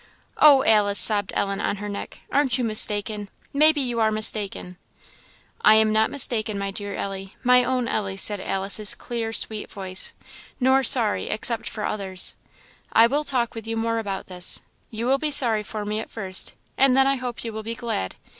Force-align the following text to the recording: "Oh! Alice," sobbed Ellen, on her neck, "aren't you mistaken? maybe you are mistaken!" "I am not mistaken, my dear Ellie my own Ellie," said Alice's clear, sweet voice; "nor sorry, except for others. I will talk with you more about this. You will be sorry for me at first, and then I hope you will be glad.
"Oh! 0.37 0.63
Alice," 0.63 0.97
sobbed 0.97 1.31
Ellen, 1.35 1.61
on 1.61 1.75
her 1.75 1.87
neck, 1.87 2.21
"aren't 2.31 2.57
you 2.57 2.63
mistaken? 2.63 3.29
maybe 3.53 3.79
you 3.79 3.99
are 3.99 4.09
mistaken!" 4.09 4.77
"I 5.61 5.75
am 5.75 5.93
not 5.93 6.09
mistaken, 6.09 6.57
my 6.57 6.71
dear 6.71 6.95
Ellie 6.95 7.35
my 7.43 7.63
own 7.63 7.87
Ellie," 7.87 8.17
said 8.17 8.39
Alice's 8.41 8.95
clear, 8.95 9.31
sweet 9.31 9.69
voice; 9.71 10.13
"nor 10.59 10.81
sorry, 10.81 11.29
except 11.29 11.69
for 11.69 11.85
others. 11.85 12.33
I 12.91 13.05
will 13.05 13.23
talk 13.23 13.53
with 13.53 13.67
you 13.67 13.77
more 13.77 13.99
about 13.99 14.25
this. 14.25 14.61
You 14.89 15.05
will 15.05 15.19
be 15.19 15.29
sorry 15.29 15.61
for 15.61 15.85
me 15.85 15.99
at 15.99 16.09
first, 16.09 16.55
and 16.79 16.97
then 16.97 17.05
I 17.05 17.17
hope 17.17 17.43
you 17.43 17.53
will 17.53 17.61
be 17.61 17.75
glad. 17.75 18.15